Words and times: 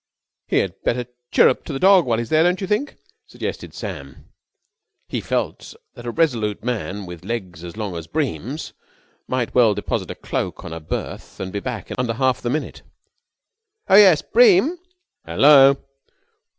"He 0.47 0.57
had 0.57 0.81
better 0.81 1.05
chirrup 1.31 1.63
to 1.65 1.73
the 1.73 1.77
dog 1.77 2.07
while 2.07 2.17
he's 2.17 2.29
there, 2.29 2.41
don't 2.41 2.59
you 2.59 2.65
think?" 2.65 2.95
suggested 3.27 3.75
Sam. 3.75 4.31
He 5.07 5.21
felt 5.21 5.75
that 5.93 6.07
a 6.07 6.11
resolute 6.11 6.63
man 6.63 7.05
with 7.05 7.23
legs 7.23 7.63
as 7.63 7.77
long 7.77 7.95
as 7.95 8.07
Bream's 8.07 8.73
might 9.27 9.53
well 9.53 9.75
deposit 9.75 10.09
a 10.09 10.15
cloak 10.15 10.65
on 10.65 10.73
a 10.73 10.79
berth 10.79 11.39
and 11.39 11.53
be 11.53 11.59
back 11.59 11.91
under 11.99 12.13
the 12.13 12.17
half 12.17 12.43
minute. 12.43 12.81
"Oh, 13.87 13.95
yes! 13.95 14.23
Bream!" 14.23 14.79
"Hello?" 15.23 15.75